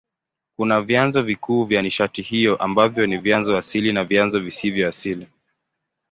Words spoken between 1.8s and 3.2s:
nishati hiyo ambavyo ni